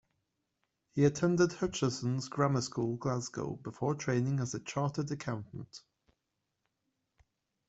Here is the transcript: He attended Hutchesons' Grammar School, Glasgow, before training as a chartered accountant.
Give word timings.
He 0.95 1.05
attended 1.05 1.53
Hutchesons' 1.53 2.27
Grammar 2.27 2.61
School, 2.61 2.95
Glasgow, 2.97 3.57
before 3.61 3.93
training 3.93 4.39
as 4.39 4.55
a 4.55 4.59
chartered 4.59 5.11
accountant. 5.11 5.83